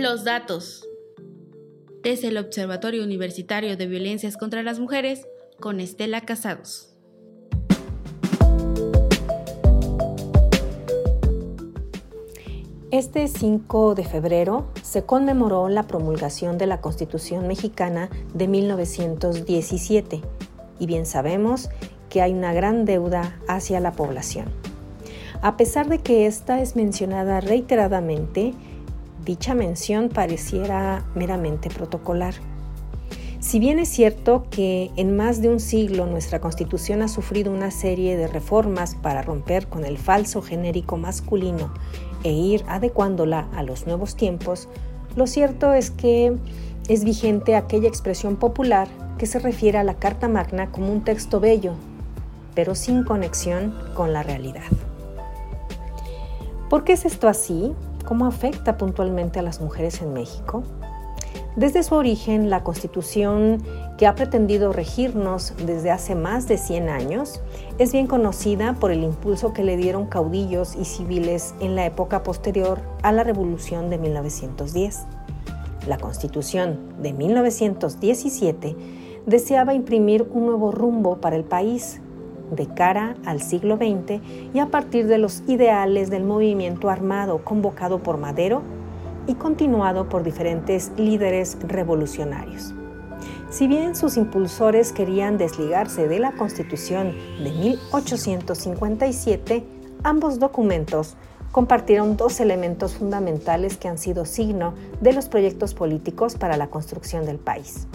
Los 0.00 0.24
datos. 0.24 0.88
Desde 2.02 2.28
el 2.28 2.38
Observatorio 2.38 3.04
Universitario 3.04 3.76
de 3.76 3.86
Violencias 3.86 4.38
contra 4.38 4.62
las 4.62 4.78
Mujeres, 4.78 5.26
con 5.60 5.78
Estela 5.78 6.22
Casados. 6.22 6.94
Este 12.90 13.28
5 13.28 13.94
de 13.94 14.04
febrero 14.06 14.70
se 14.82 15.04
conmemoró 15.04 15.68
la 15.68 15.86
promulgación 15.86 16.56
de 16.56 16.66
la 16.66 16.80
Constitución 16.80 17.46
mexicana 17.46 18.08
de 18.32 18.48
1917 18.48 20.22
y 20.78 20.86
bien 20.86 21.04
sabemos 21.04 21.68
que 22.08 22.22
hay 22.22 22.32
una 22.32 22.54
gran 22.54 22.86
deuda 22.86 23.38
hacia 23.46 23.80
la 23.80 23.92
población. 23.92 24.46
A 25.42 25.58
pesar 25.58 25.90
de 25.90 25.98
que 25.98 26.26
esta 26.26 26.62
es 26.62 26.74
mencionada 26.74 27.40
reiteradamente, 27.40 28.54
dicha 29.30 29.54
mención 29.54 30.08
pareciera 30.08 31.04
meramente 31.14 31.70
protocolar. 31.70 32.34
Si 33.38 33.60
bien 33.60 33.78
es 33.78 33.88
cierto 33.88 34.46
que 34.50 34.90
en 34.96 35.16
más 35.16 35.40
de 35.40 35.48
un 35.48 35.60
siglo 35.60 36.06
nuestra 36.06 36.40
Constitución 36.40 37.00
ha 37.00 37.06
sufrido 37.06 37.52
una 37.52 37.70
serie 37.70 38.16
de 38.16 38.26
reformas 38.26 38.96
para 38.96 39.22
romper 39.22 39.68
con 39.68 39.84
el 39.84 39.98
falso 39.98 40.42
genérico 40.42 40.96
masculino 40.96 41.72
e 42.24 42.32
ir 42.32 42.64
adecuándola 42.66 43.46
a 43.54 43.62
los 43.62 43.86
nuevos 43.86 44.16
tiempos, 44.16 44.68
lo 45.14 45.28
cierto 45.28 45.74
es 45.74 45.92
que 45.92 46.36
es 46.88 47.04
vigente 47.04 47.54
aquella 47.54 47.86
expresión 47.86 48.34
popular 48.34 48.88
que 49.16 49.26
se 49.26 49.38
refiere 49.38 49.78
a 49.78 49.84
la 49.84 49.94
Carta 49.94 50.26
Magna 50.26 50.72
como 50.72 50.92
un 50.92 51.04
texto 51.04 51.38
bello, 51.38 51.74
pero 52.56 52.74
sin 52.74 53.04
conexión 53.04 53.78
con 53.94 54.12
la 54.12 54.24
realidad. 54.24 54.64
¿Por 56.68 56.82
qué 56.82 56.94
es 56.94 57.04
esto 57.04 57.28
así? 57.28 57.72
¿Cómo 58.10 58.26
afecta 58.26 58.76
puntualmente 58.76 59.38
a 59.38 59.42
las 59.42 59.60
mujeres 59.60 60.02
en 60.02 60.12
México? 60.12 60.64
Desde 61.54 61.84
su 61.84 61.94
origen, 61.94 62.50
la 62.50 62.64
Constitución, 62.64 63.62
que 63.98 64.08
ha 64.08 64.16
pretendido 64.16 64.72
regirnos 64.72 65.54
desde 65.64 65.92
hace 65.92 66.16
más 66.16 66.48
de 66.48 66.58
100 66.58 66.88
años, 66.88 67.40
es 67.78 67.92
bien 67.92 68.08
conocida 68.08 68.74
por 68.74 68.90
el 68.90 69.04
impulso 69.04 69.52
que 69.52 69.62
le 69.62 69.76
dieron 69.76 70.08
caudillos 70.08 70.74
y 70.74 70.86
civiles 70.86 71.54
en 71.60 71.76
la 71.76 71.86
época 71.86 72.24
posterior 72.24 72.80
a 73.04 73.12
la 73.12 73.22
Revolución 73.22 73.90
de 73.90 73.98
1910. 73.98 75.06
La 75.86 75.96
Constitución 75.96 76.80
de 77.00 77.12
1917 77.12 78.76
deseaba 79.24 79.72
imprimir 79.72 80.28
un 80.32 80.46
nuevo 80.46 80.72
rumbo 80.72 81.20
para 81.20 81.36
el 81.36 81.44
país 81.44 82.00
de 82.50 82.66
cara 82.66 83.14
al 83.24 83.40
siglo 83.40 83.76
XX 83.76 84.20
y 84.52 84.58
a 84.58 84.66
partir 84.66 85.06
de 85.06 85.18
los 85.18 85.44
ideales 85.46 86.10
del 86.10 86.24
movimiento 86.24 86.90
armado 86.90 87.44
convocado 87.44 88.02
por 88.02 88.18
Madero 88.18 88.62
y 89.26 89.34
continuado 89.34 90.08
por 90.08 90.22
diferentes 90.22 90.92
líderes 90.96 91.58
revolucionarios. 91.66 92.72
Si 93.50 93.66
bien 93.66 93.94
sus 93.96 94.16
impulsores 94.16 94.92
querían 94.92 95.36
desligarse 95.36 96.08
de 96.08 96.20
la 96.20 96.32
Constitución 96.32 97.14
de 97.42 97.50
1857, 97.50 99.64
ambos 100.04 100.38
documentos 100.38 101.16
compartieron 101.52 102.16
dos 102.16 102.40
elementos 102.40 102.94
fundamentales 102.94 103.76
que 103.76 103.88
han 103.88 103.98
sido 103.98 104.24
signo 104.24 104.72
de 105.00 105.12
los 105.12 105.28
proyectos 105.28 105.74
políticos 105.74 106.36
para 106.36 106.56
la 106.56 106.68
construcción 106.68 107.26
del 107.26 107.38
país. 107.38 107.86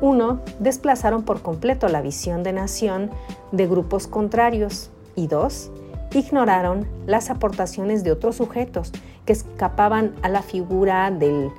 Uno, 0.00 0.40
desplazaron 0.58 1.22
por 1.22 1.42
completo 1.42 1.88
la 1.88 2.02
visión 2.02 2.42
de 2.42 2.52
nación 2.52 3.10
de 3.52 3.66
grupos 3.66 4.06
contrarios. 4.06 4.90
Y 5.14 5.26
dos, 5.26 5.70
ignoraron 6.14 6.86
las 7.06 7.30
aportaciones 7.30 8.02
de 8.02 8.12
otros 8.12 8.36
sujetos 8.36 8.92
que 9.26 9.32
escapaban 9.32 10.14
a 10.22 10.28
la 10.28 10.42
figura 10.42 11.10
del 11.10 11.50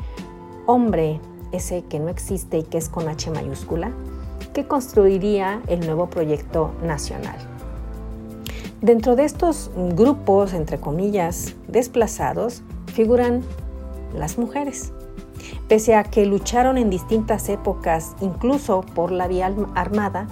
hombre, 0.65 1.19
ese 1.51 1.83
que 1.83 1.99
no 1.99 2.09
existe 2.09 2.57
y 2.57 2.63
que 2.63 2.77
es 2.77 2.89
con 2.89 3.07
H 3.07 3.29
mayúscula, 3.31 3.91
que 4.53 4.67
construiría 4.67 5.61
el 5.67 5.81
nuevo 5.81 6.09
proyecto 6.09 6.71
nacional. 6.83 7.37
Dentro 8.81 9.15
de 9.15 9.23
estos 9.23 9.71
grupos, 9.95 10.53
entre 10.53 10.79
comillas, 10.79 11.55
desplazados, 11.67 12.63
figuran 12.87 13.41
las 14.13 14.37
mujeres. 14.37 14.91
Pese 15.67 15.95
a 15.95 16.03
que 16.03 16.25
lucharon 16.25 16.77
en 16.77 16.89
distintas 16.89 17.49
épocas, 17.49 18.15
incluso 18.19 18.81
por 18.81 19.11
la 19.11 19.27
vía 19.27 19.53
armada, 19.75 20.27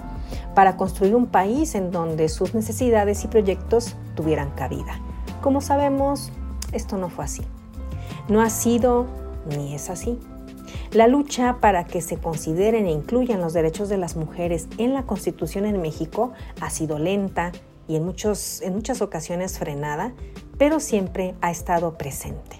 para 0.54 0.76
construir 0.76 1.14
un 1.14 1.26
país 1.26 1.74
en 1.74 1.90
donde 1.90 2.28
sus 2.28 2.54
necesidades 2.54 3.24
y 3.24 3.28
proyectos 3.28 3.96
tuvieran 4.14 4.50
cabida. 4.50 5.00
Como 5.40 5.60
sabemos, 5.60 6.30
esto 6.72 6.98
no 6.98 7.08
fue 7.08 7.24
así. 7.24 7.42
No 8.28 8.40
ha 8.42 8.50
sido 8.50 9.06
ni 9.56 9.74
es 9.74 9.90
así. 9.90 10.18
La 10.92 11.06
lucha 11.06 11.56
para 11.60 11.84
que 11.84 12.00
se 12.00 12.18
consideren 12.18 12.86
e 12.86 12.92
incluyan 12.92 13.40
los 13.40 13.52
derechos 13.52 13.88
de 13.88 13.96
las 13.96 14.16
mujeres 14.16 14.68
en 14.78 14.92
la 14.92 15.04
Constitución 15.04 15.64
en 15.64 15.80
México 15.80 16.32
ha 16.60 16.70
sido 16.70 16.98
lenta 16.98 17.52
y 17.88 17.96
en, 17.96 18.04
muchos, 18.04 18.60
en 18.62 18.74
muchas 18.74 19.02
ocasiones 19.02 19.58
frenada, 19.58 20.12
pero 20.58 20.80
siempre 20.80 21.34
ha 21.40 21.50
estado 21.50 21.96
presente. 21.98 22.58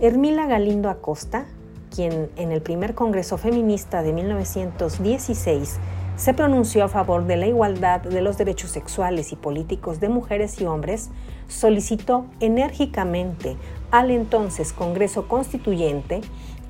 Hermila 0.00 0.46
Galindo 0.46 0.88
Acosta, 0.88 1.46
quien 1.94 2.30
en 2.36 2.52
el 2.52 2.62
primer 2.62 2.94
Congreso 2.94 3.36
Feminista 3.36 4.02
de 4.02 4.12
1916 4.12 5.78
se 6.16 6.34
pronunció 6.34 6.84
a 6.84 6.88
favor 6.88 7.26
de 7.26 7.36
la 7.36 7.46
igualdad 7.46 8.00
de 8.00 8.20
los 8.20 8.38
derechos 8.38 8.70
sexuales 8.70 9.32
y 9.32 9.36
políticos 9.36 10.00
de 10.00 10.08
mujeres 10.08 10.60
y 10.60 10.66
hombres, 10.66 11.10
solicitó 11.48 12.26
enérgicamente 12.40 13.56
al 13.90 14.10
entonces 14.10 14.72
Congreso 14.72 15.28
Constituyente 15.28 16.20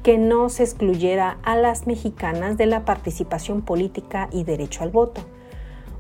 que 0.02 0.19
no 0.19 0.48
se 0.48 0.64
excluyera 0.64 1.38
a 1.42 1.56
las 1.56 1.86
mexicanas 1.86 2.56
de 2.56 2.66
la 2.66 2.84
participación 2.84 3.62
política 3.62 4.28
y 4.32 4.44
derecho 4.44 4.82
al 4.82 4.91
voto. 4.91 5.22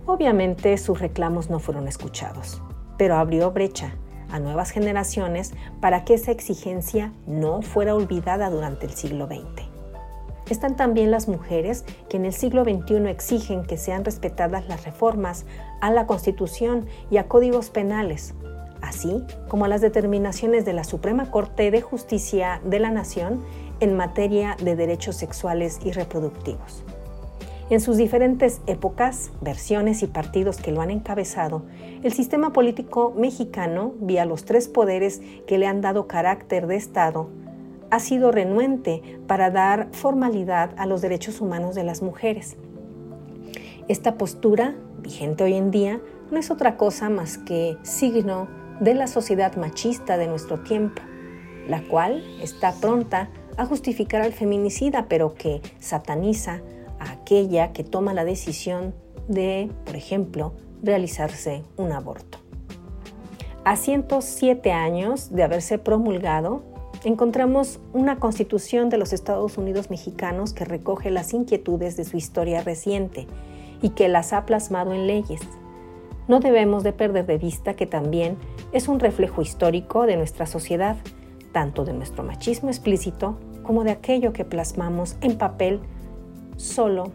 Obviamente 0.06 0.76
sus 0.78 1.00
reclamos 1.00 1.50
no 1.50 1.60
fueron 1.60 1.86
escuchados, 1.86 2.60
pero 2.96 3.16
abrió 3.16 3.52
brecha 3.52 3.94
a 4.30 4.40
nuevas 4.40 4.70
generaciones 4.70 5.52
para 5.80 6.04
que 6.04 6.14
esa 6.14 6.32
exigencia 6.32 7.12
no 7.26 7.62
fuera 7.62 7.94
olvidada 7.94 8.50
durante 8.50 8.86
el 8.86 8.92
siglo 8.92 9.26
XX. 9.26 9.71
Están 10.52 10.76
también 10.76 11.10
las 11.10 11.28
mujeres 11.28 11.82
que 12.10 12.18
en 12.18 12.26
el 12.26 12.34
siglo 12.34 12.64
XXI 12.64 13.08
exigen 13.08 13.64
que 13.64 13.78
sean 13.78 14.04
respetadas 14.04 14.68
las 14.68 14.84
reformas 14.84 15.46
a 15.80 15.90
la 15.90 16.06
Constitución 16.06 16.84
y 17.10 17.16
a 17.16 17.26
códigos 17.26 17.70
penales, 17.70 18.34
así 18.82 19.24
como 19.48 19.64
a 19.64 19.68
las 19.68 19.80
determinaciones 19.80 20.66
de 20.66 20.74
la 20.74 20.84
Suprema 20.84 21.30
Corte 21.30 21.70
de 21.70 21.80
Justicia 21.80 22.60
de 22.66 22.80
la 22.80 22.90
Nación 22.90 23.42
en 23.80 23.96
materia 23.96 24.58
de 24.62 24.76
derechos 24.76 25.16
sexuales 25.16 25.80
y 25.82 25.92
reproductivos. 25.92 26.84
En 27.70 27.80
sus 27.80 27.96
diferentes 27.96 28.60
épocas, 28.66 29.30
versiones 29.40 30.02
y 30.02 30.06
partidos 30.06 30.58
que 30.58 30.70
lo 30.70 30.82
han 30.82 30.90
encabezado, 30.90 31.62
el 32.02 32.12
sistema 32.12 32.52
político 32.52 33.14
mexicano, 33.16 33.94
vía 34.00 34.26
los 34.26 34.44
tres 34.44 34.68
poderes 34.68 35.22
que 35.46 35.56
le 35.56 35.66
han 35.66 35.80
dado 35.80 36.06
carácter 36.06 36.66
de 36.66 36.76
Estado, 36.76 37.30
ha 37.92 38.00
sido 38.00 38.32
renuente 38.32 39.02
para 39.26 39.50
dar 39.50 39.90
formalidad 39.92 40.70
a 40.78 40.86
los 40.86 41.02
derechos 41.02 41.42
humanos 41.42 41.74
de 41.74 41.84
las 41.84 42.00
mujeres. 42.00 42.56
Esta 43.86 44.16
postura, 44.16 44.74
vigente 45.02 45.44
hoy 45.44 45.52
en 45.52 45.70
día, 45.70 46.00
no 46.30 46.38
es 46.38 46.50
otra 46.50 46.78
cosa 46.78 47.10
más 47.10 47.36
que 47.36 47.76
signo 47.82 48.48
de 48.80 48.94
la 48.94 49.06
sociedad 49.08 49.56
machista 49.56 50.16
de 50.16 50.26
nuestro 50.26 50.60
tiempo, 50.60 51.02
la 51.68 51.82
cual 51.82 52.24
está 52.40 52.72
pronta 52.72 53.28
a 53.58 53.66
justificar 53.66 54.22
al 54.22 54.32
feminicida, 54.32 55.04
pero 55.06 55.34
que 55.34 55.60
sataniza 55.78 56.62
aquella 56.98 57.74
que 57.74 57.84
toma 57.84 58.14
la 58.14 58.24
decisión 58.24 58.94
de, 59.28 59.70
por 59.84 59.96
ejemplo, 59.96 60.54
realizarse 60.82 61.62
un 61.76 61.92
aborto. 61.92 62.38
A 63.64 63.76
107 63.76 64.72
años 64.72 65.30
de 65.30 65.42
haberse 65.42 65.76
promulgado, 65.76 66.71
encontramos 67.04 67.80
una 67.92 68.16
constitución 68.16 68.88
de 68.88 68.98
los 68.98 69.12
Estados 69.12 69.58
Unidos 69.58 69.90
mexicanos 69.90 70.52
que 70.52 70.64
recoge 70.64 71.10
las 71.10 71.32
inquietudes 71.34 71.96
de 71.96 72.04
su 72.04 72.16
historia 72.16 72.62
reciente 72.62 73.26
y 73.80 73.90
que 73.90 74.08
las 74.08 74.32
ha 74.32 74.46
plasmado 74.46 74.92
en 74.92 75.06
leyes. 75.06 75.40
No 76.28 76.38
debemos 76.38 76.84
de 76.84 76.92
perder 76.92 77.26
de 77.26 77.38
vista 77.38 77.74
que 77.74 77.86
también 77.86 78.38
es 78.72 78.86
un 78.86 79.00
reflejo 79.00 79.42
histórico 79.42 80.06
de 80.06 80.16
nuestra 80.16 80.46
sociedad, 80.46 80.96
tanto 81.50 81.84
de 81.84 81.92
nuestro 81.92 82.22
machismo 82.22 82.68
explícito 82.68 83.36
como 83.62 83.84
de 83.84 83.90
aquello 83.90 84.32
que 84.32 84.44
plasmamos 84.44 85.16
en 85.20 85.36
papel 85.36 85.80
solo 86.56 87.10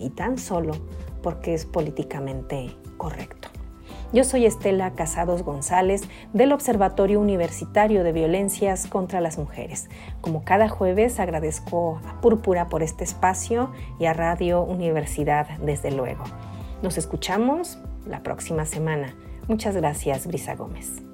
y 0.00 0.10
tan 0.10 0.38
solo 0.38 0.72
porque 1.22 1.54
es 1.54 1.66
políticamente 1.66 2.74
correcto. 2.96 3.48
Yo 4.10 4.24
soy 4.24 4.46
Estela 4.46 4.94
Casados 4.94 5.42
González 5.42 6.08
del 6.32 6.52
Observatorio 6.52 7.20
Universitario 7.20 8.04
de 8.04 8.12
Violencias 8.12 8.86
contra 8.86 9.20
las 9.20 9.36
Mujeres. 9.36 9.90
Como 10.22 10.44
cada 10.44 10.70
jueves 10.70 11.20
agradezco 11.20 12.00
a 12.06 12.18
Púrpura 12.22 12.68
por 12.68 12.82
este 12.82 13.04
espacio 13.04 13.70
y 14.00 14.06
a 14.06 14.14
Radio 14.14 14.62
Universidad 14.62 15.46
desde 15.58 15.90
luego. 15.90 16.24
Nos 16.82 16.96
escuchamos 16.96 17.78
la 18.06 18.22
próxima 18.22 18.64
semana. 18.64 19.14
Muchas 19.46 19.76
gracias, 19.76 20.26
Brisa 20.26 20.54
Gómez. 20.54 21.07